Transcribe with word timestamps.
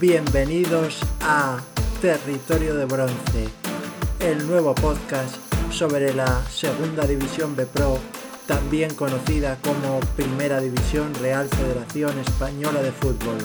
Bienvenidos 0.00 0.98
a 1.20 1.58
Territorio 2.00 2.74
de 2.74 2.86
Bronce, 2.86 3.48
el 4.20 4.46
nuevo 4.46 4.74
podcast 4.74 5.36
sobre 5.70 6.14
la 6.14 6.42
Segunda 6.48 7.06
División 7.06 7.54
B 7.54 7.66
Pro, 7.66 7.98
también 8.46 8.94
conocida 8.94 9.58
como 9.62 10.00
Primera 10.16 10.58
División 10.58 11.12
Real 11.16 11.46
Federación 11.50 12.18
Española 12.18 12.80
de 12.80 12.92
Fútbol. 12.92 13.36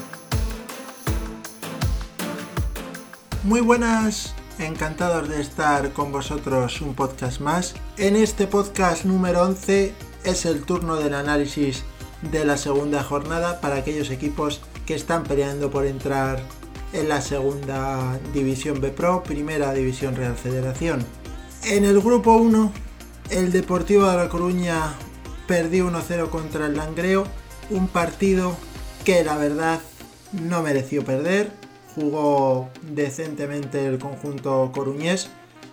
Muy 3.43 3.59
buenas, 3.59 4.33
encantados 4.57 5.27
de 5.27 5.41
estar 5.41 5.91
con 5.91 6.13
vosotros 6.13 6.79
un 6.79 6.95
podcast 6.95 7.41
más. 7.41 7.75
En 7.97 8.15
este 8.15 8.47
podcast 8.47 9.03
número 9.03 9.41
11 9.41 9.93
es 10.23 10.45
el 10.45 10.63
turno 10.63 10.95
del 10.95 11.15
análisis 11.15 11.83
de 12.31 12.45
la 12.45 12.55
segunda 12.55 13.03
jornada 13.03 13.59
para 13.59 13.75
aquellos 13.75 14.09
equipos 14.09 14.61
que 14.85 14.95
están 14.95 15.23
peleando 15.23 15.71
por 15.71 15.85
entrar 15.85 16.41
en 16.93 17.09
la 17.09 17.21
segunda 17.21 18.19
división 18.33 18.79
B 18.79 18.89
Pro, 18.89 19.23
primera 19.23 19.73
división 19.73 20.15
Real 20.15 20.35
Federación. 20.35 21.05
En 21.63 21.83
el 21.83 21.99
grupo 21.99 22.35
1, 22.37 22.71
el 23.31 23.51
Deportivo 23.51 24.07
de 24.09 24.17
La 24.17 24.29
Coruña 24.29 24.93
perdió 25.47 25.89
1-0 25.89 26.29
contra 26.29 26.67
el 26.67 26.77
Langreo, 26.77 27.25
un 27.69 27.87
partido 27.87 28.55
que 29.03 29.23
la 29.23 29.37
verdad 29.37 29.79
no 30.31 30.61
mereció 30.61 31.03
perder, 31.03 31.51
jugó 31.95 32.69
decentemente 32.81 33.85
el 33.85 33.99
conjunto 33.99 34.71
coruñés 34.73 35.29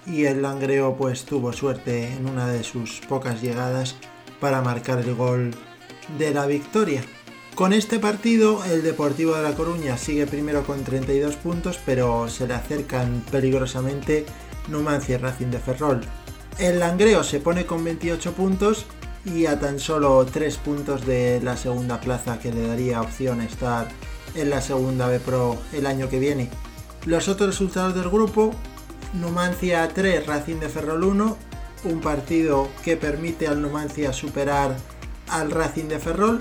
y 0.06 0.24
el 0.24 0.42
Langreo 0.42 0.96
pues 0.96 1.24
tuvo 1.24 1.52
suerte 1.52 2.12
en 2.12 2.28
una 2.28 2.48
de 2.48 2.64
sus 2.64 3.00
pocas 3.00 3.42
llegadas 3.42 3.96
para 4.40 4.62
marcar 4.62 4.98
el 5.00 5.14
gol 5.14 5.54
de 6.18 6.32
la 6.32 6.46
victoria. 6.46 7.02
Con 7.54 7.74
este 7.74 7.98
partido 7.98 8.64
el 8.64 8.82
Deportivo 8.82 9.34
de 9.34 9.42
La 9.42 9.54
Coruña 9.54 9.98
sigue 9.98 10.26
primero 10.26 10.64
con 10.64 10.84
32 10.84 11.36
puntos 11.36 11.78
pero 11.84 12.26
se 12.28 12.46
le 12.46 12.54
acercan 12.54 13.22
peligrosamente 13.30 14.24
Numancia 14.68 15.16
y 15.16 15.18
Racing 15.18 15.48
de 15.48 15.58
Ferrol. 15.58 16.00
El 16.58 16.78
Langreo 16.78 17.22
se 17.22 17.40
pone 17.40 17.66
con 17.66 17.84
28 17.84 18.32
puntos 18.32 18.86
y 19.26 19.44
a 19.44 19.60
tan 19.60 19.78
solo 19.78 20.24
3 20.24 20.56
puntos 20.56 21.04
de 21.04 21.40
la 21.42 21.58
segunda 21.58 22.00
plaza 22.00 22.38
que 22.38 22.52
le 22.52 22.66
daría 22.66 23.02
opción 23.02 23.40
a 23.40 23.44
estar 23.44 23.88
en 24.34 24.48
la 24.48 24.62
segunda 24.62 25.06
B 25.08 25.20
Pro 25.20 25.58
el 25.74 25.86
año 25.86 26.08
que 26.08 26.18
viene. 26.18 26.48
Los 27.04 27.28
otros 27.28 27.50
resultados 27.50 27.94
del 27.94 28.08
grupo, 28.08 28.54
Numancia 29.12 29.86
3, 29.92 30.26
Racing 30.26 30.56
de 30.56 30.70
Ferrol 30.70 31.04
1, 31.04 31.36
un 31.84 32.00
partido 32.00 32.70
que 32.82 32.96
permite 32.96 33.46
al 33.46 33.60
Numancia 33.60 34.14
superar 34.14 34.74
al 35.28 35.50
Racing 35.50 35.88
de 35.88 35.98
Ferrol 35.98 36.40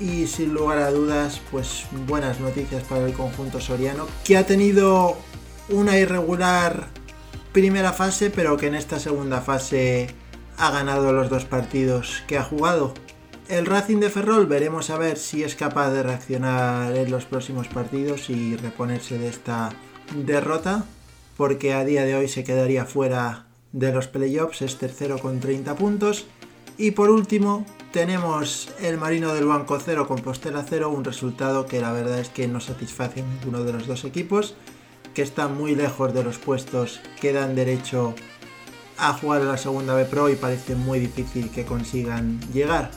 y 0.00 0.26
sin 0.26 0.54
lugar 0.54 0.78
a 0.78 0.90
dudas 0.90 1.40
pues 1.50 1.86
buenas 2.06 2.40
noticias 2.40 2.82
para 2.84 3.06
el 3.06 3.12
conjunto 3.12 3.60
soriano 3.60 4.06
que 4.24 4.36
ha 4.36 4.46
tenido 4.46 5.16
una 5.68 5.98
irregular 5.98 6.88
primera 7.52 7.92
fase 7.92 8.30
pero 8.30 8.56
que 8.56 8.68
en 8.68 8.74
esta 8.74 8.98
segunda 8.98 9.40
fase 9.40 10.14
ha 10.58 10.70
ganado 10.70 11.12
los 11.12 11.30
dos 11.30 11.44
partidos 11.44 12.22
que 12.26 12.36
ha 12.36 12.42
jugado. 12.42 12.92
El 13.48 13.64
Racing 13.64 13.98
de 13.98 14.10
Ferrol 14.10 14.46
veremos 14.46 14.90
a 14.90 14.98
ver 14.98 15.16
si 15.16 15.42
es 15.42 15.54
capaz 15.54 15.90
de 15.90 16.02
reaccionar 16.02 16.94
en 16.94 17.10
los 17.10 17.24
próximos 17.24 17.68
partidos 17.68 18.28
y 18.28 18.56
reponerse 18.56 19.18
de 19.18 19.28
esta 19.28 19.70
derrota, 20.14 20.84
porque 21.36 21.72
a 21.72 21.84
día 21.84 22.04
de 22.04 22.14
hoy 22.14 22.28
se 22.28 22.44
quedaría 22.44 22.84
fuera 22.84 23.46
de 23.72 23.92
los 23.92 24.08
playoffs, 24.08 24.62
es 24.62 24.76
tercero 24.76 25.18
con 25.18 25.40
30 25.40 25.76
puntos. 25.76 26.26
Y 26.76 26.90
por 26.90 27.08
último, 27.08 27.64
tenemos 27.92 28.68
el 28.80 28.98
Marino 28.98 29.34
del 29.34 29.46
Banco 29.46 29.78
0 29.82 30.06
con 30.06 30.18
Postela 30.18 30.64
0, 30.68 30.90
un 30.90 31.04
resultado 31.04 31.66
que 31.66 31.80
la 31.80 31.92
verdad 31.92 32.18
es 32.18 32.28
que 32.28 32.46
no 32.46 32.60
satisface 32.60 33.20
a 33.20 33.24
ninguno 33.24 33.64
de 33.64 33.72
los 33.72 33.86
dos 33.86 34.04
equipos, 34.04 34.54
que 35.14 35.22
están 35.22 35.56
muy 35.56 35.74
lejos 35.74 36.12
de 36.12 36.22
los 36.22 36.38
puestos 36.38 37.00
que 37.20 37.32
dan 37.32 37.54
derecho 37.54 38.14
a 38.98 39.12
jugar 39.14 39.42
a 39.42 39.46
la 39.46 39.56
segunda 39.56 39.94
B 39.94 40.04
Pro 40.04 40.28
y 40.28 40.36
parece 40.36 40.74
muy 40.74 40.98
difícil 40.98 41.50
que 41.50 41.64
consigan 41.64 42.40
llegar. 42.52 42.90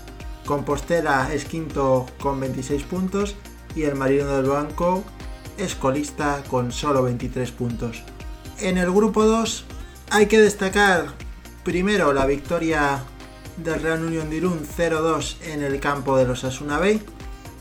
Compostela 0.46 1.34
es 1.34 1.46
quinto 1.46 2.08
con 2.19 2.40
26 2.40 2.84
puntos 2.84 3.35
y 3.75 3.84
el 3.84 3.96
Marino 3.96 4.35
del 4.35 4.50
Banco 4.50 5.03
es 5.58 5.75
colista 5.75 6.44
con 6.50 6.72
solo 6.72 7.03
23 7.03 7.52
puntos. 7.52 8.03
En 8.59 8.78
el 8.78 8.91
grupo 8.91 9.25
2 9.25 9.66
hay 10.09 10.25
que 10.25 10.40
destacar 10.40 11.06
primero 11.63 12.12
la 12.13 12.25
victoria 12.25 13.03
del 13.63 13.81
Real 13.81 14.03
Unión 14.03 14.29
de 14.29 14.38
Irún 14.38 14.61
0-2 14.66 15.38
en 15.45 15.63
el 15.63 15.79
campo 15.79 16.17
de 16.17 16.25
los 16.25 16.44
Asuna 16.44 16.79
Bay, 16.79 17.01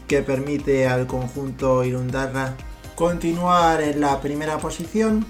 que 0.08 0.22
permite 0.22 0.86
al 0.86 1.06
conjunto 1.06 1.84
Irundarra 1.84 2.56
continuar 2.94 3.80
en 3.82 4.00
la 4.00 4.20
primera 4.20 4.58
posición. 4.58 5.24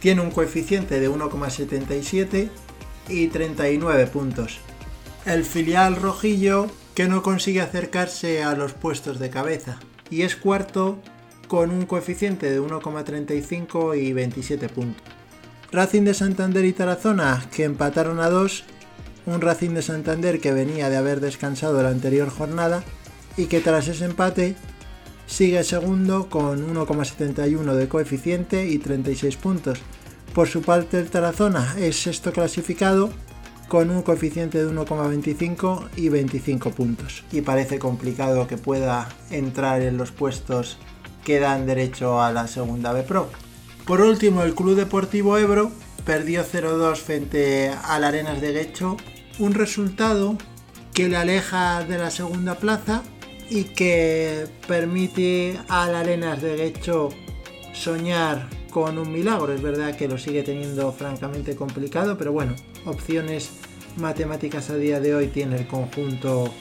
Tiene 0.00 0.20
un 0.20 0.30
coeficiente 0.30 0.98
de 1.00 1.10
1,77 1.10 2.48
y 3.08 3.28
39 3.28 4.06
puntos. 4.08 4.58
El 5.24 5.44
filial 5.44 5.96
rojillo 5.96 6.66
que 6.94 7.08
no 7.08 7.22
consigue 7.22 7.60
acercarse 7.60 8.42
a 8.42 8.54
los 8.54 8.72
puestos 8.72 9.18
de 9.18 9.30
cabeza 9.30 9.78
y 10.10 10.22
es 10.22 10.36
cuarto 10.36 10.98
con 11.48 11.70
un 11.70 11.86
coeficiente 11.86 12.50
de 12.50 12.60
1,35 12.60 14.00
y 14.00 14.12
27 14.12 14.68
puntos. 14.68 15.02
Racing 15.70 16.02
de 16.02 16.14
Santander 16.14 16.64
y 16.64 16.72
Tarazona 16.72 17.46
que 17.54 17.64
empataron 17.64 18.20
a 18.20 18.28
2, 18.28 18.64
un 19.26 19.40
Racing 19.40 19.70
de 19.70 19.82
Santander 19.82 20.40
que 20.40 20.52
venía 20.52 20.90
de 20.90 20.96
haber 20.96 21.20
descansado 21.20 21.82
la 21.82 21.90
anterior 21.90 22.28
jornada 22.28 22.82
y 23.36 23.46
que 23.46 23.60
tras 23.60 23.88
ese 23.88 24.04
empate 24.04 24.56
sigue 25.26 25.64
segundo 25.64 26.28
con 26.28 26.74
1,71 26.74 27.74
de 27.74 27.88
coeficiente 27.88 28.66
y 28.66 28.78
36 28.78 29.36
puntos. 29.36 29.80
Por 30.34 30.48
su 30.48 30.62
parte 30.62 30.98
el 30.98 31.10
Tarazona 31.10 31.74
es 31.78 32.02
sexto 32.02 32.32
clasificado 32.32 33.10
con 33.68 33.90
un 33.90 34.02
coeficiente 34.02 34.62
de 34.62 34.70
1,25 34.70 35.88
y 35.96 36.08
25 36.10 36.70
puntos. 36.72 37.24
Y 37.32 37.40
parece 37.40 37.78
complicado 37.78 38.46
que 38.46 38.58
pueda 38.58 39.08
entrar 39.30 39.80
en 39.80 39.96
los 39.96 40.10
puestos 40.12 40.78
que 41.24 41.38
dan 41.38 41.66
derecho 41.66 42.20
a 42.20 42.32
la 42.32 42.48
segunda 42.48 42.92
B 42.92 43.02
Pro. 43.02 43.30
Por 43.86 44.00
último, 44.00 44.42
el 44.42 44.54
Club 44.54 44.76
Deportivo 44.76 45.38
Ebro 45.38 45.72
perdió 46.04 46.44
0-2 46.44 46.96
frente 46.96 47.70
al 47.84 48.04
Arenas 48.04 48.40
de 48.40 48.52
Guecho, 48.52 48.96
un 49.38 49.54
resultado 49.54 50.36
que 50.94 51.08
le 51.08 51.16
aleja 51.16 51.84
de 51.84 51.98
la 51.98 52.10
segunda 52.10 52.56
plaza 52.56 53.02
y 53.48 53.64
que 53.64 54.46
permite 54.66 55.58
al 55.68 55.94
Arenas 55.94 56.42
de 56.42 56.56
Guecho 56.56 57.10
soñar 57.72 58.48
con 58.70 58.98
un 58.98 59.12
milagro. 59.12 59.52
Es 59.52 59.62
verdad 59.62 59.96
que 59.96 60.08
lo 60.08 60.18
sigue 60.18 60.42
teniendo 60.42 60.92
francamente 60.92 61.54
complicado, 61.54 62.16
pero 62.18 62.32
bueno, 62.32 62.54
opciones 62.84 63.50
matemáticas 63.96 64.70
a 64.70 64.76
día 64.76 65.00
de 65.00 65.14
hoy 65.14 65.28
tiene 65.28 65.56
el 65.56 65.66
conjunto 65.66 66.52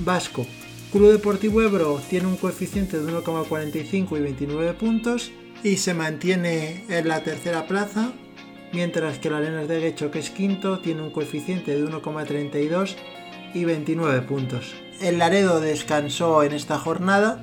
vasco. 0.00 0.46
Club 0.92 1.12
Deportivo 1.12 1.62
Ebro 1.62 2.00
tiene 2.08 2.26
un 2.26 2.36
coeficiente 2.36 3.00
de 3.00 3.12
1,45 3.12 4.16
y 4.16 4.20
29 4.22 4.74
puntos 4.74 5.32
y 5.62 5.78
se 5.78 5.94
mantiene 5.94 6.84
en 6.88 7.08
la 7.08 7.24
tercera 7.24 7.66
plaza, 7.66 8.12
mientras 8.74 9.18
que 9.18 9.28
el 9.28 9.34
Arenas 9.34 9.68
de 9.68 9.80
Guecho, 9.80 10.10
que 10.10 10.18
es 10.18 10.30
quinto, 10.30 10.80
tiene 10.80 11.02
un 11.02 11.10
coeficiente 11.10 11.74
de 11.74 11.84
1,32 11.84 12.96
y 13.54 13.64
29 13.64 14.22
puntos. 14.22 14.74
El 15.00 15.18
Laredo 15.18 15.60
descansó 15.60 16.42
en 16.42 16.52
esta 16.52 16.78
jornada 16.78 17.42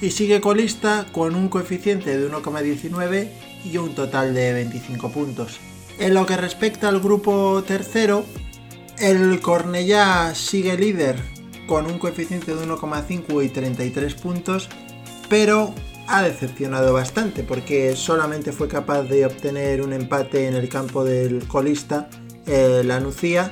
y 0.00 0.10
sigue 0.10 0.40
colista 0.40 1.06
con 1.12 1.34
un 1.36 1.48
coeficiente 1.48 2.18
de 2.18 2.30
1,19 2.30 3.28
y 3.70 3.76
un 3.76 3.94
total 3.94 4.34
de 4.34 4.52
25 4.52 5.10
puntos. 5.10 5.60
En 5.98 6.14
lo 6.14 6.26
que 6.26 6.36
respecta 6.36 6.88
al 6.88 7.00
grupo 7.00 7.62
tercero, 7.66 8.24
el 8.98 9.40
Cornellá 9.40 10.34
sigue 10.34 10.76
líder 10.76 11.16
con 11.66 11.86
un 11.86 11.98
coeficiente 11.98 12.54
de 12.54 12.66
1,5 12.66 13.44
y 13.44 13.48
33 13.48 14.14
puntos, 14.14 14.68
pero 15.28 15.74
ha 16.06 16.22
decepcionado 16.22 16.92
bastante 16.92 17.42
porque 17.42 17.96
solamente 17.96 18.52
fue 18.52 18.68
capaz 18.68 19.04
de 19.04 19.26
obtener 19.26 19.82
un 19.82 19.92
empate 19.92 20.46
en 20.46 20.54
el 20.54 20.68
campo 20.68 21.04
del 21.04 21.46
colista, 21.46 22.08
la 22.46 23.00
Nucía, 23.00 23.50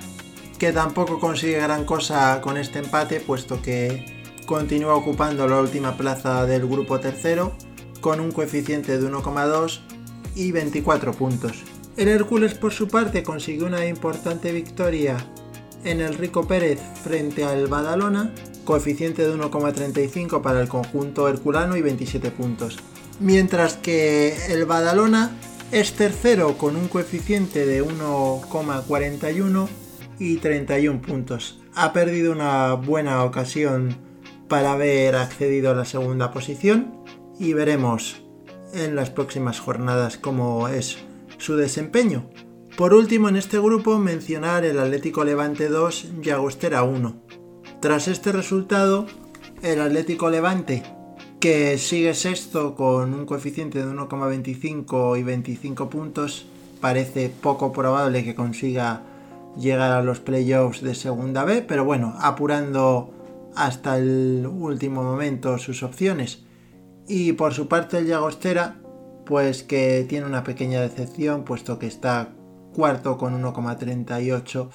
que 0.59 0.73
tampoco 0.73 1.19
consigue 1.19 1.61
gran 1.61 1.85
cosa 1.85 2.41
con 2.41 2.57
este 2.57 2.81
empate, 2.81 3.21
puesto 3.21 3.63
que 3.63 4.05
continúa 4.47 4.95
ocupando 4.95 5.47
la 5.47 5.61
última 5.61 5.97
plaza 5.97 6.45
del 6.45 6.67
grupo 6.67 7.01
tercero 7.01 7.55
con 8.01 8.21
un 8.21 8.33
coeficiente 8.33 8.99
de 8.99 9.09
1,2 9.09 9.81
y 10.35 10.53
24 10.53 11.13
puntos. 11.13 11.63
El 11.97 12.09
Hércules 12.09 12.55
por 12.55 12.73
su 12.73 12.89
parte 12.89 13.23
consiguió 13.23 13.67
una 13.67 13.87
importante 13.87 14.53
victoria 14.53 15.17
en 15.85 16.01
el 16.01 16.15
Rico 16.15 16.47
Pérez 16.47 16.81
frente 17.03 17.45
al 17.45 17.67
Badalona, 17.67 18.33
coeficiente 18.65 19.27
de 19.27 19.35
1,35 19.35 20.43
para 20.43 20.61
el 20.61 20.69
conjunto 20.69 21.29
herculano 21.29 21.77
y 21.77 21.83
27 21.83 22.31
puntos. 22.31 22.79
Mientras 23.19 23.75
que 23.77 24.37
el 24.49 24.65
Badalona 24.65 25.37
es 25.73 25.93
tercero 25.93 26.59
con 26.59 26.77
un 26.77 26.89
coeficiente 26.89 27.65
de 27.65 27.85
1,41 27.85 29.69
y 30.19 30.37
31 30.37 31.01
puntos. 31.01 31.61
Ha 31.75 31.93
perdido 31.93 32.33
una 32.33 32.75
buena 32.75 33.25
ocasión 33.25 33.97
para 34.49 34.73
haber 34.73 35.17
accedido 35.17 35.71
a 35.71 35.75
la 35.75 35.85
segunda 35.85 36.33
posición 36.33 36.95
y 37.39 37.53
veremos 37.53 38.23
en 38.75 38.97
las 38.97 39.11
próximas 39.11 39.61
jornadas 39.61 40.19
cómo 40.19 40.69
es 40.69 40.99
su 41.39 41.57
desempeño. 41.57 42.29
Por 42.81 42.95
último, 42.95 43.29
en 43.29 43.37
este 43.37 43.59
grupo 43.59 43.99
mencionar 43.99 44.65
el 44.65 44.79
Atlético 44.79 45.23
Levante 45.23 45.69
2 45.69 46.13
y 46.23 46.31
Agostera 46.31 46.83
1. 46.83 47.15
Tras 47.79 48.09
este 48.09 48.33
resultado, 48.33 49.05
el 49.61 49.83
Atlético 49.83 50.31
Levante, 50.31 50.83
que 51.41 51.77
sigue 51.77 52.15
sexto 52.15 52.75
con 52.75 53.13
un 53.13 53.27
coeficiente 53.27 53.81
de 53.81 53.93
1,25 53.93 55.21
y 55.21 55.23
25 55.23 55.91
puntos, 55.91 56.47
parece 56.81 57.29
poco 57.29 57.71
probable 57.71 58.25
que 58.25 58.35
consiga 58.35 59.03
llegar 59.59 59.93
a 59.93 60.03
los 60.03 60.21
playoffs 60.21 60.81
de 60.81 60.95
segunda 60.95 61.45
B, 61.45 61.61
pero 61.61 61.85
bueno, 61.85 62.15
apurando 62.19 63.13
hasta 63.57 63.99
el 63.99 64.49
último 64.51 65.03
momento 65.03 65.59
sus 65.59 65.83
opciones. 65.83 66.45
Y 67.07 67.35
por 67.35 67.53
su 67.53 67.69
parte 67.69 67.99
el 67.99 68.07
Llagostera, 68.07 68.81
pues 69.27 69.65
que 69.65 70.07
tiene 70.09 70.25
una 70.25 70.45
pequeña 70.45 70.81
decepción, 70.81 71.45
puesto 71.45 71.79
que 71.79 71.87
está 71.87 72.31
cuarto 72.81 73.19
con 73.19 73.39
1,38 73.43 74.71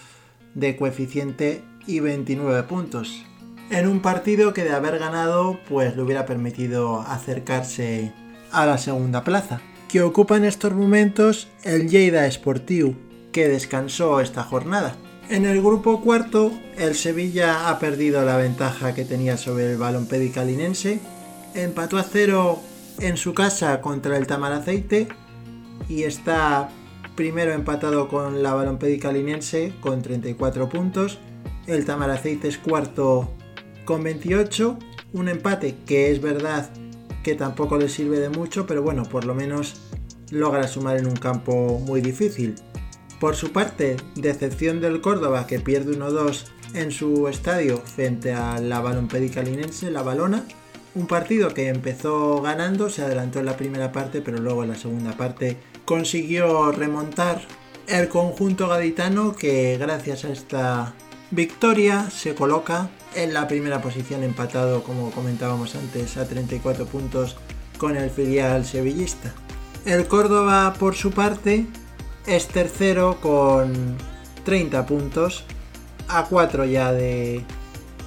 de 0.53 0.77
coeficiente 0.77 1.63
y 1.87 2.01
29 2.01 2.61
puntos. 2.61 3.25
En 3.71 3.87
un 3.87 3.99
partido 3.99 4.53
que 4.53 4.63
de 4.63 4.73
haber 4.73 4.99
ganado, 4.99 5.57
pues 5.67 5.95
le 5.95 6.03
hubiera 6.03 6.27
permitido 6.27 7.01
acercarse 7.01 8.13
a 8.51 8.67
la 8.67 8.77
segunda 8.77 9.23
plaza, 9.23 9.59
que 9.89 10.03
ocupa 10.03 10.37
en 10.37 10.45
estos 10.45 10.71
momentos 10.73 11.47
el 11.63 11.89
Lleida 11.89 12.29
Sportiu, 12.29 12.95
que 13.31 13.47
descansó 13.47 14.21
esta 14.21 14.43
jornada. 14.43 14.95
En 15.27 15.47
el 15.47 15.59
grupo 15.59 16.01
cuarto, 16.01 16.51
el 16.77 16.93
Sevilla 16.93 17.69
ha 17.69 17.79
perdido 17.79 18.23
la 18.23 18.37
ventaja 18.37 18.93
que 18.93 19.03
tenía 19.03 19.35
sobre 19.35 19.71
el 19.71 19.79
balón 19.79 20.05
pedicalinense, 20.05 20.99
empató 21.55 21.97
a 21.97 22.03
cero 22.03 22.59
en 22.99 23.17
su 23.17 23.33
casa 23.33 23.81
contra 23.81 24.15
el 24.15 24.27
Tamaraceite 24.27 25.07
y 25.89 26.03
está 26.03 26.69
primero 27.15 27.53
empatado 27.53 28.07
con 28.07 28.43
la 28.43 28.53
Balompédica 28.53 29.11
Linense 29.11 29.73
con 29.79 30.01
34 30.01 30.69
puntos. 30.69 31.19
El 31.67 31.85
Tamaraceite 31.85 32.47
es 32.47 32.57
cuarto 32.57 33.31
con 33.85 34.03
28. 34.03 34.77
Un 35.13 35.29
empate 35.29 35.75
que 35.85 36.11
es 36.11 36.21
verdad 36.21 36.69
que 37.23 37.35
tampoco 37.35 37.77
le 37.77 37.89
sirve 37.89 38.19
de 38.19 38.29
mucho, 38.29 38.67
pero 38.67 38.83
bueno, 38.83 39.03
por 39.03 39.25
lo 39.25 39.33
menos 39.33 39.81
logra 40.29 40.67
sumar 40.67 40.97
en 40.97 41.07
un 41.07 41.15
campo 41.15 41.79
muy 41.79 42.01
difícil. 42.01 42.55
Por 43.19 43.35
su 43.35 43.51
parte, 43.51 43.95
decepción 44.15 44.81
del 44.81 45.01
Córdoba 45.01 45.47
que 45.47 45.59
pierde 45.59 45.97
1-2 45.97 46.45
en 46.73 46.91
su 46.91 47.27
estadio 47.27 47.77
frente 47.77 48.33
a 48.33 48.59
la 48.59 48.81
Balompédica 48.81 49.41
Linense, 49.41 49.89
la 49.89 50.03
Balona. 50.03 50.43
Un 50.93 51.07
partido 51.07 51.53
que 51.53 51.69
empezó 51.69 52.41
ganando, 52.41 52.89
se 52.89 53.01
adelantó 53.01 53.39
en 53.39 53.45
la 53.45 53.57
primera 53.57 53.91
parte, 53.91 54.21
pero 54.21 54.39
luego 54.39 54.63
en 54.63 54.69
la 54.69 54.75
segunda 54.75 55.15
parte 55.15 55.57
consiguió 55.85 56.71
remontar 56.71 57.41
el 57.87 58.09
conjunto 58.09 58.67
gaditano 58.67 59.35
que 59.35 59.77
gracias 59.77 60.25
a 60.25 60.29
esta 60.29 60.93
victoria 61.31 62.09
se 62.09 62.35
coloca 62.35 62.89
en 63.15 63.33
la 63.33 63.47
primera 63.47 63.81
posición 63.81 64.23
empatado 64.23 64.83
como 64.83 65.11
comentábamos 65.11 65.75
antes 65.75 66.17
a 66.17 66.27
34 66.27 66.85
puntos 66.85 67.37
con 67.77 67.95
el 67.95 68.09
filial 68.09 68.65
sevillista. 68.65 69.33
El 69.85 70.07
Córdoba 70.07 70.73
por 70.79 70.95
su 70.95 71.11
parte 71.11 71.65
es 72.25 72.47
tercero 72.47 73.19
con 73.21 73.95
30 74.43 74.85
puntos 74.85 75.43
a 76.07 76.25
4 76.25 76.65
ya 76.65 76.91
de 76.91 77.43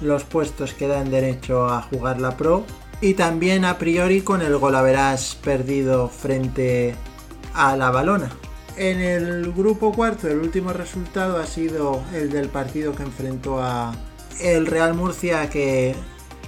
los 0.01 0.23
puestos 0.23 0.73
que 0.73 0.87
dan 0.87 1.09
derecho 1.09 1.67
a 1.67 1.81
jugar 1.81 2.19
la 2.19 2.35
Pro 2.35 2.65
y 3.01 3.13
también 3.13 3.63
a 3.63 3.77
priori 3.77 4.21
con 4.21 4.41
el 4.41 4.57
golaveras 4.57 5.37
perdido 5.41 6.09
frente 6.09 6.95
a 6.95 7.08
la 7.53 7.91
balona. 7.91 8.29
En 8.77 9.01
el 9.01 9.51
grupo 9.51 9.91
cuarto 9.91 10.27
el 10.27 10.39
último 10.39 10.71
resultado 10.71 11.37
ha 11.37 11.45
sido 11.45 12.01
el 12.13 12.29
del 12.29 12.47
partido 12.47 12.95
que 12.95 13.03
enfrentó 13.03 13.61
a 13.61 13.93
el 14.39 14.65
Real 14.65 14.93
Murcia 14.93 15.49
que 15.49 15.95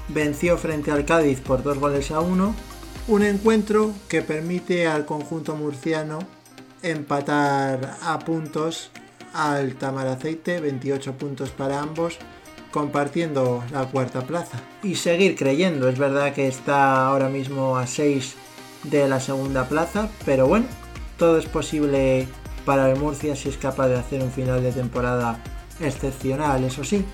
venció 0.07 0.57
frente 0.57 0.91
al 0.91 1.05
Cádiz 1.05 1.41
por 1.41 1.63
dos 1.63 1.77
goles 1.77 2.11
a 2.11 2.21
uno. 2.21 2.55
Un 3.07 3.23
encuentro 3.23 3.91
que 4.07 4.21
permite 4.21 4.87
al 4.87 5.05
conjunto 5.05 5.55
murciano 5.55 6.19
empatar 6.81 7.97
a 8.01 8.19
puntos 8.19 8.91
al 9.33 9.75
Tamaraceite, 9.75 10.59
28 10.59 11.13
puntos 11.13 11.49
para 11.51 11.81
ambos, 11.81 12.17
compartiendo 12.71 13.63
la 13.71 13.85
cuarta 13.85 14.21
plaza. 14.21 14.59
Y 14.83 14.95
seguir 14.95 15.35
creyendo, 15.35 15.89
es 15.89 15.99
verdad 15.99 16.33
que 16.33 16.47
está 16.47 17.07
ahora 17.07 17.29
mismo 17.29 17.77
a 17.77 17.87
6 17.87 18.35
de 18.83 19.07
la 19.07 19.19
segunda 19.19 19.67
plaza, 19.67 20.09
pero 20.25 20.47
bueno, 20.47 20.65
todo 21.21 21.37
es 21.37 21.45
posible 21.45 22.27
para 22.65 22.89
el 22.89 22.97
Murcia 22.97 23.35
si 23.35 23.47
es 23.47 23.55
capaz 23.55 23.89
de 23.89 23.95
hacer 23.95 24.23
un 24.23 24.31
final 24.31 24.63
de 24.63 24.71
temporada 24.71 25.37
excepcional, 25.79 26.63
eso 26.63 26.83
sí. 26.83 27.05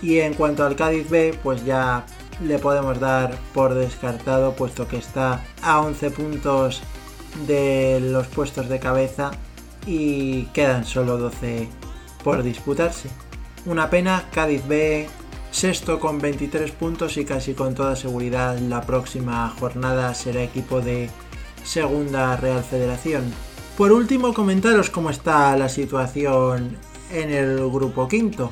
Y 0.00 0.20
en 0.20 0.34
cuanto 0.34 0.64
al 0.64 0.76
Cádiz 0.76 1.10
B, 1.10 1.36
pues 1.42 1.64
ya 1.64 2.06
le 2.40 2.60
podemos 2.60 3.00
dar 3.00 3.36
por 3.52 3.74
descartado, 3.74 4.54
puesto 4.54 4.86
que 4.86 4.98
está 4.98 5.44
a 5.60 5.80
11 5.80 6.10
puntos 6.12 6.82
de 7.48 7.98
los 8.00 8.28
puestos 8.28 8.68
de 8.68 8.78
cabeza 8.78 9.32
y 9.88 10.44
quedan 10.54 10.84
solo 10.84 11.18
12 11.18 11.68
por 12.22 12.44
disputarse. 12.44 13.08
Una 13.66 13.90
pena, 13.90 14.26
Cádiz 14.30 14.64
B 14.68 15.08
sexto 15.50 15.98
con 15.98 16.20
23 16.20 16.70
puntos 16.70 17.16
y 17.16 17.24
casi 17.24 17.54
con 17.54 17.74
toda 17.74 17.96
seguridad 17.96 18.56
la 18.60 18.82
próxima 18.82 19.52
jornada 19.58 20.14
será 20.14 20.44
equipo 20.44 20.80
de 20.80 21.10
Segunda 21.64 22.36
Real 22.36 22.62
Federación. 22.62 23.47
Por 23.78 23.92
último, 23.92 24.34
comentaros 24.34 24.90
cómo 24.90 25.08
está 25.08 25.56
la 25.56 25.68
situación 25.68 26.76
en 27.12 27.30
el 27.30 27.58
grupo 27.70 28.08
quinto. 28.08 28.50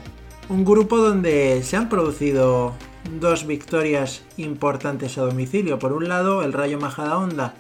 Un 0.49 0.65
grupo 0.65 0.99
donde 0.99 1.65
se 1.65 1.77
han 1.77 1.89
producido 1.89 2.75
dos 3.19 3.45
victorias 3.45 4.23
importantes 4.37 5.19
a 5.19 5.23
domicilio. 5.23 5.81
Por 5.81 5.93
un 5.93 6.09
lado, 6.09 6.45
el 6.45 6.53
Rayo 6.53 6.79
Majadahonda 6.79 7.55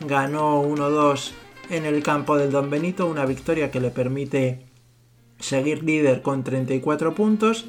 ganó 0.00 0.64
1-2 0.64 1.30
en 1.70 1.84
el 1.86 2.02
campo 2.02 2.36
del 2.36 2.50
Don 2.50 2.70
Benito, 2.70 3.06
una 3.06 3.24
victoria 3.24 3.70
que 3.70 3.78
le 3.78 3.90
permite 3.90 4.66
seguir 5.38 5.84
líder 5.84 6.22
con 6.22 6.42
34 6.42 7.14
puntos. 7.14 7.66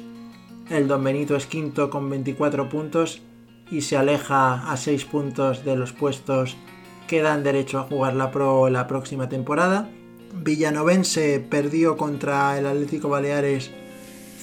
El 0.68 0.88
Don 0.88 1.04
Benito 1.04 1.36
es 1.36 1.46
quinto 1.46 1.90
con 1.90 2.10
24 2.10 2.68
puntos 2.68 3.22
y 3.70 3.82
se 3.82 3.96
aleja 3.96 4.68
a 4.68 4.76
6 4.76 5.04
puntos 5.04 5.64
de 5.64 5.76
los 5.76 5.92
puestos 5.92 6.56
que 7.06 7.22
dan 7.22 7.42
derecho 7.42 7.78
a 7.78 7.84
jugar 7.84 8.14
la 8.14 8.30
Pro 8.30 8.68
la 8.68 8.86
próxima 8.86 9.28
temporada. 9.28 9.88
Villanovense 10.32 11.38
perdió 11.40 11.96
contra 11.96 12.58
el 12.58 12.66
Atlético 12.66 13.08
Baleares 13.08 13.70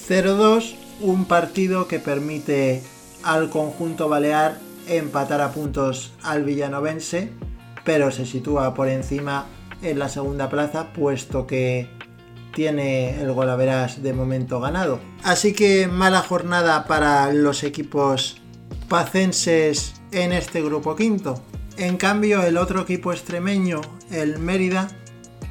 0-2, 0.08 0.74
un 1.00 1.26
partido 1.26 1.86
que 1.86 1.98
permite 1.98 2.82
al 3.22 3.50
conjunto 3.50 4.08
balear 4.08 4.58
empatar 4.88 5.40
a 5.40 5.52
puntos 5.52 6.12
al 6.22 6.44
villanovense, 6.44 7.30
pero 7.84 8.10
se 8.10 8.26
sitúa 8.26 8.74
por 8.74 8.88
encima 8.88 9.46
en 9.82 9.98
la 9.98 10.08
segunda 10.08 10.48
plaza, 10.48 10.92
puesto 10.92 11.46
que 11.46 11.88
tiene 12.54 13.20
el 13.20 13.32
golaveras 13.32 14.02
de 14.02 14.12
momento 14.12 14.60
ganado. 14.60 15.00
Así 15.22 15.52
que 15.52 15.88
mala 15.88 16.20
jornada 16.20 16.86
para 16.86 17.32
los 17.32 17.64
equipos 17.64 18.40
pacenses 18.88 19.94
en 20.10 20.32
este 20.32 20.62
grupo 20.62 20.94
quinto. 20.94 21.42
En 21.76 21.96
cambio, 21.96 22.42
el 22.42 22.58
otro 22.58 22.82
equipo 22.82 23.12
extremeño, 23.12 23.80
el 24.10 24.38
Mérida, 24.38 24.88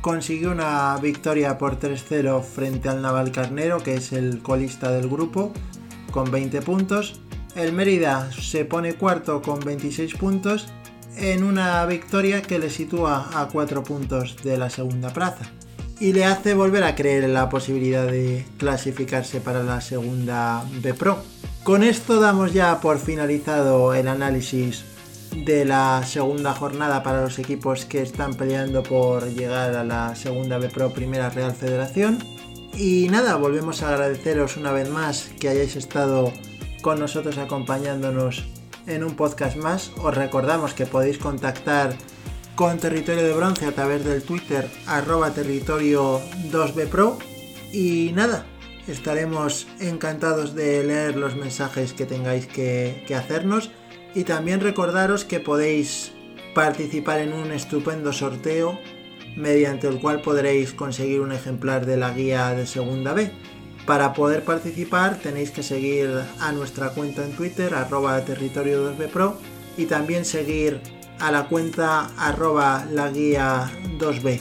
consiguió 0.01 0.51
una 0.51 0.97
victoria 0.97 1.57
por 1.57 1.79
3-0 1.79 2.43
frente 2.43 2.89
al 2.89 3.01
Navalcarnero, 3.01 3.81
que 3.81 3.95
es 3.95 4.13
el 4.13 4.41
colista 4.41 4.91
del 4.91 5.09
grupo, 5.09 5.51
con 6.11 6.29
20 6.29 6.61
puntos. 6.61 7.21
El 7.55 7.73
Mérida 7.73 8.31
se 8.31 8.65
pone 8.65 8.93
cuarto 8.93 9.41
con 9.41 9.59
26 9.59 10.15
puntos 10.15 10.67
en 11.17 11.43
una 11.43 11.85
victoria 11.85 12.41
que 12.41 12.59
le 12.59 12.69
sitúa 12.69 13.29
a 13.33 13.47
4 13.47 13.83
puntos 13.83 14.37
de 14.43 14.57
la 14.57 14.69
segunda 14.69 15.11
plaza 15.11 15.51
y 15.99 16.13
le 16.13 16.25
hace 16.25 16.53
volver 16.53 16.83
a 16.83 16.95
creer 16.95 17.23
en 17.23 17.33
la 17.33 17.49
posibilidad 17.49 18.07
de 18.07 18.45
clasificarse 18.57 19.41
para 19.41 19.61
la 19.63 19.81
segunda 19.81 20.63
B 20.81 20.93
Pro. 20.93 21.19
Con 21.63 21.83
esto 21.83 22.19
damos 22.19 22.53
ya 22.53 22.79
por 22.81 22.97
finalizado 22.97 23.93
el 23.93 24.07
análisis 24.07 24.83
de 25.35 25.65
la 25.65 26.03
segunda 26.05 26.53
jornada 26.53 27.03
para 27.03 27.21
los 27.21 27.39
equipos 27.39 27.85
que 27.85 28.01
están 28.01 28.33
peleando 28.33 28.83
por 28.83 29.27
llegar 29.27 29.75
a 29.75 29.83
la 29.83 30.15
segunda 30.15 30.57
B 30.57 30.69
Pro 30.69 30.91
Primera 30.93 31.29
Real 31.29 31.53
Federación. 31.53 32.19
Y 32.77 33.07
nada, 33.09 33.35
volvemos 33.35 33.83
a 33.83 33.89
agradeceros 33.89 34.57
una 34.57 34.71
vez 34.71 34.89
más 34.89 35.31
que 35.39 35.49
hayáis 35.49 35.75
estado 35.75 36.31
con 36.81 36.99
nosotros 36.99 37.37
acompañándonos 37.37 38.45
en 38.87 39.03
un 39.03 39.15
podcast 39.15 39.57
más. 39.57 39.91
Os 39.97 40.15
recordamos 40.15 40.73
que 40.73 40.85
podéis 40.85 41.17
contactar 41.17 41.95
con 42.55 42.77
Territorio 42.77 43.23
de 43.23 43.33
Bronce 43.33 43.65
a 43.65 43.71
través 43.71 44.03
del 44.03 44.23
Twitter 44.23 44.69
arroba 44.85 45.31
territorio 45.31 46.21
2bpro. 46.51 47.17
Y 47.71 48.11
nada, 48.13 48.45
estaremos 48.87 49.67
encantados 49.79 50.55
de 50.55 50.83
leer 50.83 51.15
los 51.15 51.35
mensajes 51.35 51.93
que 51.93 52.05
tengáis 52.05 52.47
que, 52.47 53.03
que 53.07 53.15
hacernos 53.15 53.71
y 54.13 54.23
también 54.23 54.59
recordaros 54.59 55.25
que 55.25 55.39
podéis 55.39 56.11
participar 56.53 57.19
en 57.19 57.33
un 57.33 57.51
estupendo 57.51 58.11
sorteo 58.13 58.77
mediante 59.35 59.87
el 59.87 59.99
cual 59.99 60.21
podréis 60.21 60.73
conseguir 60.73 61.21
un 61.21 61.31
ejemplar 61.31 61.85
de 61.85 61.97
la 61.97 62.11
guía 62.11 62.53
de 62.53 62.65
segunda 62.65 63.13
B. 63.13 63.31
Para 63.85 64.13
poder 64.13 64.43
participar 64.43 65.19
tenéis 65.19 65.51
que 65.51 65.63
seguir 65.63 66.09
a 66.39 66.51
nuestra 66.51 66.89
cuenta 66.89 67.25
en 67.25 67.31
Twitter, 67.31 67.73
arroba 67.73 68.19
territorio 68.21 68.93
2B 68.93 69.07
Pro, 69.07 69.37
y 69.77 69.85
también 69.85 70.25
seguir 70.25 70.81
a 71.19 71.31
la 71.31 71.47
cuenta 71.47 72.11
arroba 72.17 72.85
la 72.91 73.09
guía 73.09 73.71
2B. 73.97 74.39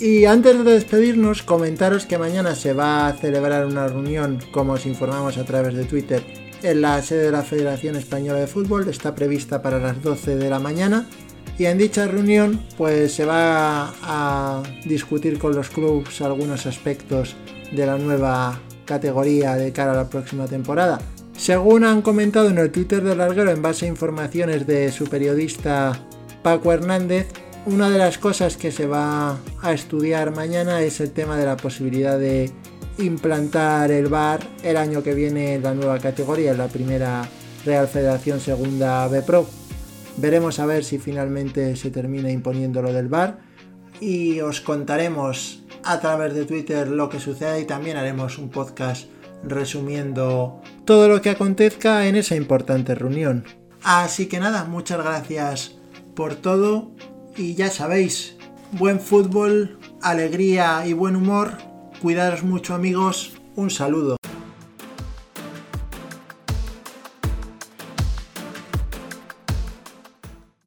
Y 0.00 0.24
antes 0.24 0.64
de 0.64 0.72
despedirnos, 0.72 1.42
comentaros 1.42 2.06
que 2.06 2.16
mañana 2.16 2.54
se 2.54 2.72
va 2.72 3.06
a 3.06 3.12
celebrar 3.12 3.66
una 3.66 3.86
reunión, 3.86 4.40
como 4.50 4.72
os 4.72 4.86
informamos 4.86 5.36
a 5.36 5.44
través 5.44 5.74
de 5.74 5.84
Twitter, 5.84 6.22
en 6.62 6.80
la 6.80 7.02
sede 7.02 7.24
de 7.24 7.32
la 7.32 7.42
Federación 7.42 7.96
Española 7.96 8.40
de 8.40 8.46
Fútbol. 8.46 8.88
Está 8.88 9.14
prevista 9.14 9.62
para 9.62 9.78
las 9.78 10.02
12 10.02 10.36
de 10.36 10.50
la 10.50 10.58
mañana. 10.58 11.06
Y 11.58 11.66
en 11.66 11.78
dicha 11.78 12.06
reunión, 12.06 12.60
pues 12.78 13.12
se 13.12 13.24
va 13.24 13.92
a 14.02 14.62
discutir 14.86 15.38
con 15.38 15.54
los 15.54 15.68
clubes 15.68 16.20
algunos 16.22 16.66
aspectos 16.66 17.36
de 17.72 17.86
la 17.86 17.98
nueva 17.98 18.58
categoría 18.86 19.56
de 19.56 19.72
cara 19.72 19.92
a 19.92 19.96
la 19.96 20.08
próxima 20.08 20.46
temporada. 20.46 21.00
Según 21.36 21.84
han 21.84 22.02
comentado 22.02 22.48
en 22.48 22.58
el 22.58 22.70
Twitter 22.70 23.02
de 23.02 23.14
Larguero, 23.14 23.50
en 23.50 23.62
base 23.62 23.86
a 23.86 23.88
informaciones 23.88 24.66
de 24.66 24.90
su 24.92 25.04
periodista 25.04 25.98
Paco 26.42 26.72
Hernández, 26.72 27.28
una 27.66 27.90
de 27.90 27.98
las 27.98 28.18
cosas 28.18 28.56
que 28.56 28.72
se 28.72 28.86
va 28.86 29.38
a 29.60 29.72
estudiar 29.72 30.34
mañana 30.34 30.80
es 30.80 31.00
el 31.00 31.10
tema 31.10 31.36
de 31.36 31.44
la 31.44 31.56
posibilidad 31.56 32.18
de 32.18 32.50
implantar 32.98 33.90
el 33.90 34.08
VAR 34.08 34.40
el 34.62 34.76
año 34.76 35.02
que 35.02 35.14
viene 35.14 35.54
en 35.54 35.62
la 35.62 35.74
nueva 35.74 35.98
categoría, 35.98 36.52
en 36.52 36.58
la 36.58 36.68
primera 36.68 37.28
Real 37.64 37.88
Federación 37.88 38.40
Segunda 38.40 39.06
B 39.08 39.22
Pro. 39.22 39.46
Veremos 40.16 40.58
a 40.58 40.66
ver 40.66 40.84
si 40.84 40.98
finalmente 40.98 41.76
se 41.76 41.90
termina 41.90 42.30
imponiendo 42.30 42.82
lo 42.82 42.92
del 42.92 43.08
VAR 43.08 43.38
y 44.00 44.40
os 44.40 44.60
contaremos 44.60 45.62
a 45.84 46.00
través 46.00 46.34
de 46.34 46.44
Twitter 46.44 46.88
lo 46.88 47.08
que 47.08 47.20
suceda 47.20 47.58
y 47.58 47.64
también 47.64 47.96
haremos 47.96 48.38
un 48.38 48.50
podcast 48.50 49.08
resumiendo 49.42 50.60
todo 50.84 51.08
lo 51.08 51.22
que 51.22 51.30
acontezca 51.30 52.06
en 52.06 52.16
esa 52.16 52.36
importante 52.36 52.94
reunión. 52.94 53.44
Así 53.82 54.26
que 54.26 54.40
nada, 54.40 54.64
muchas 54.64 54.98
gracias 54.98 55.76
por 56.14 56.34
todo 56.34 56.90
y 57.36 57.54
ya 57.54 57.70
sabéis, 57.70 58.36
buen 58.72 59.00
fútbol, 59.00 59.78
alegría 60.02 60.86
y 60.86 60.92
buen 60.92 61.16
humor. 61.16 61.69
Cuidaros 62.00 62.42
mucho 62.42 62.72
amigos, 62.72 63.34
un 63.56 63.68
saludo. 63.68 64.16